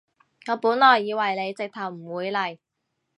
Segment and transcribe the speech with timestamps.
[0.47, 2.57] 我本來以為你直頭唔會嚟